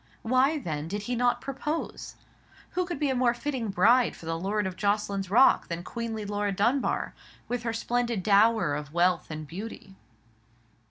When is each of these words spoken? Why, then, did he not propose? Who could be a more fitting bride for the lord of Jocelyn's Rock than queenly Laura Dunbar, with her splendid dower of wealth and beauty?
Why, 0.23 0.57
then, 0.57 0.87
did 0.87 1.03
he 1.03 1.15
not 1.15 1.41
propose? 1.41 2.15
Who 2.71 2.87
could 2.87 2.97
be 2.97 3.11
a 3.11 3.15
more 3.15 3.35
fitting 3.35 3.67
bride 3.67 4.15
for 4.15 4.25
the 4.25 4.35
lord 4.35 4.65
of 4.65 4.75
Jocelyn's 4.75 5.29
Rock 5.29 5.67
than 5.67 5.83
queenly 5.83 6.25
Laura 6.25 6.51
Dunbar, 6.51 7.13
with 7.47 7.61
her 7.61 7.71
splendid 7.73 8.23
dower 8.23 8.73
of 8.73 8.93
wealth 8.93 9.29
and 9.29 9.45
beauty? 9.45 9.95